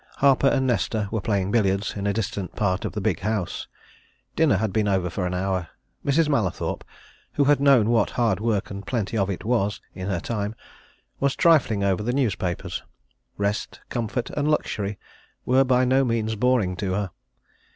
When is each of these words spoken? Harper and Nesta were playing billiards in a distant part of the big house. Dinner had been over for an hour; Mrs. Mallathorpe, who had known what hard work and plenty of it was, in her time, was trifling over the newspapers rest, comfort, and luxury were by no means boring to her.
Harper 0.15 0.47
and 0.47 0.65
Nesta 0.65 1.07
were 1.11 1.21
playing 1.21 1.51
billiards 1.51 1.95
in 1.95 2.07
a 2.07 2.11
distant 2.11 2.55
part 2.55 2.85
of 2.85 2.93
the 2.93 3.01
big 3.01 3.19
house. 3.19 3.67
Dinner 4.35 4.57
had 4.57 4.73
been 4.73 4.87
over 4.87 5.11
for 5.11 5.27
an 5.27 5.35
hour; 5.35 5.67
Mrs. 6.03 6.27
Mallathorpe, 6.27 6.83
who 7.33 7.43
had 7.43 7.59
known 7.59 7.91
what 7.91 8.09
hard 8.09 8.39
work 8.39 8.71
and 8.71 8.83
plenty 8.87 9.15
of 9.15 9.29
it 9.29 9.45
was, 9.45 9.79
in 9.93 10.07
her 10.07 10.19
time, 10.19 10.55
was 11.19 11.35
trifling 11.35 11.83
over 11.83 12.01
the 12.01 12.13
newspapers 12.13 12.81
rest, 13.37 13.79
comfort, 13.89 14.31
and 14.31 14.49
luxury 14.49 14.97
were 15.45 15.63
by 15.63 15.85
no 15.85 16.03
means 16.03 16.33
boring 16.35 16.75
to 16.77 16.93
her. 16.93 17.11